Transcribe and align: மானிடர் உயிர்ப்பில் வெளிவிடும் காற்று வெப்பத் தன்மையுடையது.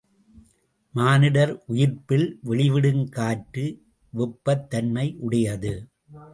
மானிடர் 0.93 1.53
உயிர்ப்பில் 1.67 2.25
வெளிவிடும் 2.45 3.03
காற்று 3.09 3.65
வெப்பத் 4.13 4.67
தன்மையுடையது. 4.69 5.73